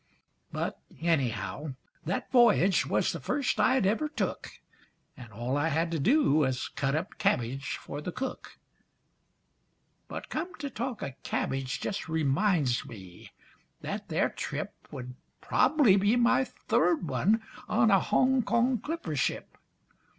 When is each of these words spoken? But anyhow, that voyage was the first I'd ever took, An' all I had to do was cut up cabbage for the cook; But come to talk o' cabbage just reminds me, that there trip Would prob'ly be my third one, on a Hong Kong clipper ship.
But 0.51 0.81
anyhow, 0.99 1.75
that 2.05 2.31
voyage 2.31 2.87
was 2.87 3.11
the 3.11 3.19
first 3.19 3.59
I'd 3.59 3.85
ever 3.85 4.09
took, 4.09 4.49
An' 5.15 5.31
all 5.31 5.55
I 5.55 5.67
had 5.67 5.91
to 5.91 5.99
do 5.99 6.33
was 6.33 6.69
cut 6.69 6.95
up 6.95 7.19
cabbage 7.19 7.77
for 7.77 8.01
the 8.01 8.11
cook; 8.11 8.57
But 10.07 10.29
come 10.29 10.55
to 10.55 10.71
talk 10.71 11.03
o' 11.03 11.13
cabbage 11.21 11.79
just 11.79 12.09
reminds 12.09 12.83
me, 12.83 13.29
that 13.81 14.09
there 14.09 14.29
trip 14.29 14.73
Would 14.89 15.13
prob'ly 15.39 15.97
be 15.97 16.15
my 16.15 16.45
third 16.45 17.07
one, 17.07 17.43
on 17.69 17.91
a 17.91 17.99
Hong 17.99 18.41
Kong 18.41 18.79
clipper 18.79 19.15
ship. 19.15 19.55